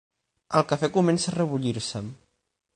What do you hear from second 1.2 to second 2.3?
a rebullir-se'm.